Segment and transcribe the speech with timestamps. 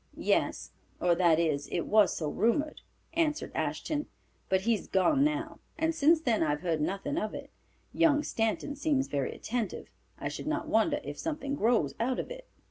[0.17, 2.81] "Yes, or, that is, it was so rumored,"
[3.13, 4.07] answered Ashton,
[4.49, 7.51] "but he has gone home, and since then I have heard nothing of it.
[7.93, 9.89] Young Stanton seems very attentive.
[10.17, 12.47] I should not wonder if something grows out of it."